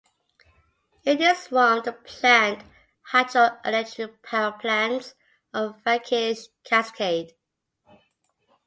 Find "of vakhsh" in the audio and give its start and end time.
5.53-6.47